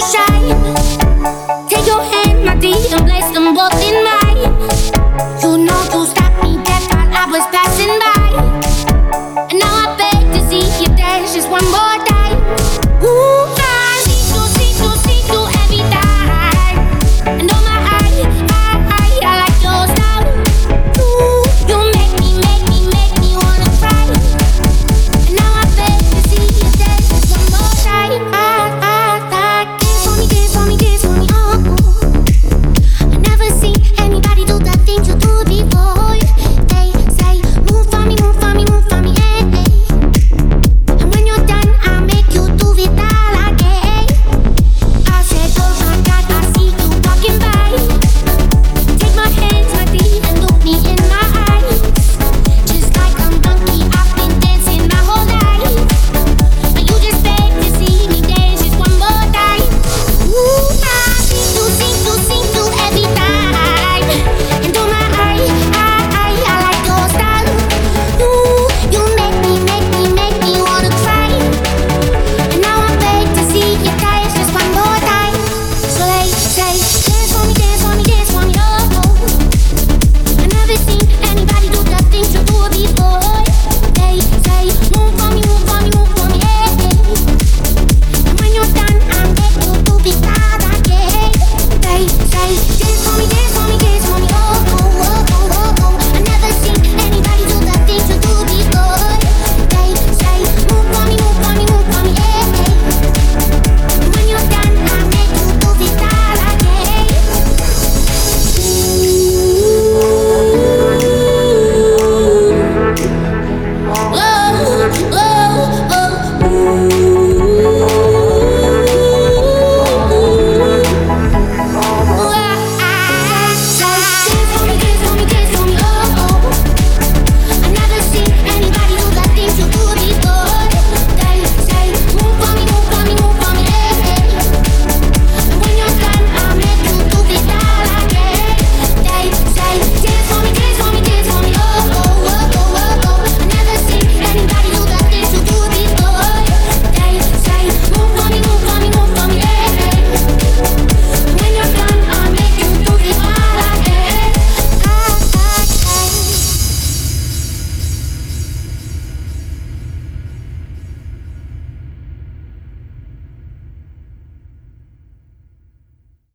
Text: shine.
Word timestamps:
shine. 0.00 0.39